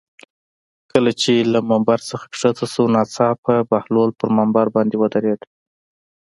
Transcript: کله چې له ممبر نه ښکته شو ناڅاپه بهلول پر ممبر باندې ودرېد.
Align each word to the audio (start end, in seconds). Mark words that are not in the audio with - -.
کله 0.91 1.11
چې 1.21 1.33
له 1.53 1.59
ممبر 1.69 1.99
نه 2.09 2.15
ښکته 2.21 2.65
شو 2.73 2.83
ناڅاپه 2.95 3.55
بهلول 3.71 4.09
پر 4.19 4.29
ممبر 4.37 4.65
باندې 4.75 4.95
ودرېد. 4.97 5.41